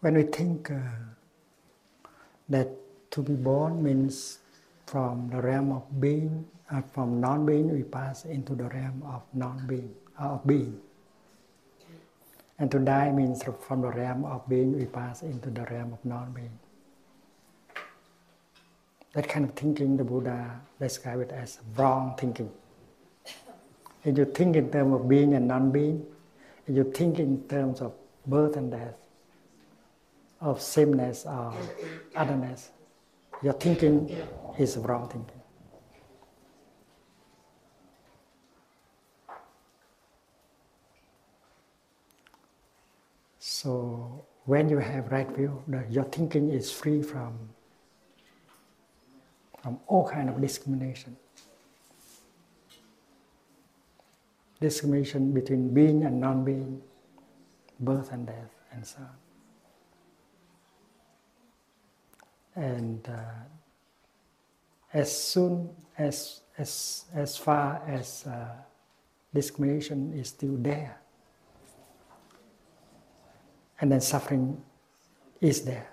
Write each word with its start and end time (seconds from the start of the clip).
when 0.00 0.14
we 0.14 0.22
think 0.22 0.70
uh, 0.70 0.78
that 2.48 2.68
to 3.10 3.22
be 3.22 3.34
born 3.34 3.82
means 3.82 4.38
from 4.86 5.28
the 5.30 5.40
realm 5.40 5.72
of 5.72 6.00
being, 6.00 6.46
uh, 6.70 6.82
from 6.92 7.20
non-being 7.20 7.72
we 7.72 7.82
pass 7.82 8.24
into 8.24 8.54
the 8.54 8.64
realm 8.64 9.02
of 9.04 9.22
non-being, 9.34 9.94
uh, 10.20 10.34
of 10.34 10.46
being. 10.46 10.80
And 12.58 12.70
to 12.70 12.78
die 12.78 13.10
means 13.12 13.42
from 13.42 13.82
the 13.82 13.90
realm 13.90 14.24
of 14.24 14.48
being 14.48 14.78
we 14.78 14.86
pass 14.86 15.22
into 15.22 15.50
the 15.50 15.62
realm 15.64 15.92
of 15.92 16.04
non-being. 16.04 16.58
That 19.14 19.28
kind 19.28 19.44
of 19.44 19.54
thinking 19.54 19.96
the 19.96 20.04
Buddha 20.04 20.60
described 20.78 21.22
it 21.22 21.32
as 21.32 21.58
wrong 21.76 22.14
thinking. 22.18 22.50
If 24.04 24.16
you 24.16 24.24
think 24.26 24.56
in 24.56 24.70
terms 24.70 24.94
of 24.94 25.08
being 25.08 25.34
and 25.34 25.48
non-being, 25.48 26.06
if 26.66 26.76
you 26.76 26.84
think 26.84 27.18
in 27.18 27.42
terms 27.48 27.80
of 27.80 27.94
birth 28.26 28.56
and 28.56 28.70
death, 28.70 28.94
of 30.40 30.60
sameness 30.62 31.26
or 31.26 31.54
otherness, 32.14 32.70
your 33.42 33.54
thinking 33.54 34.14
is 34.58 34.76
wrong 34.76 35.08
thinking. 35.08 35.40
So 43.38 44.24
when 44.44 44.68
you 44.68 44.78
have 44.78 45.10
right 45.10 45.28
view, 45.28 45.62
your 45.90 46.04
thinking 46.04 46.50
is 46.50 46.70
free 46.70 47.02
from 47.02 47.50
from 49.62 49.80
all 49.86 50.08
kind 50.08 50.28
of 50.30 50.40
discrimination. 50.40 51.16
Discrimination 54.60 55.32
between 55.32 55.74
being 55.74 56.04
and 56.04 56.20
non-being, 56.20 56.80
birth 57.80 58.12
and 58.12 58.26
death, 58.26 58.50
and 58.72 58.86
so 58.86 59.00
on. 59.00 59.27
And 62.58 63.08
uh, 63.08 63.22
as 64.92 65.16
soon 65.16 65.70
as 65.96 66.40
as 66.58 67.04
as 67.14 67.36
far 67.36 67.80
as 67.86 68.26
uh, 68.26 68.48
discrimination 69.32 70.12
is 70.18 70.30
still 70.30 70.56
there, 70.56 71.00
and 73.80 73.92
then 73.92 74.00
suffering 74.00 74.60
is 75.40 75.62
there. 75.62 75.86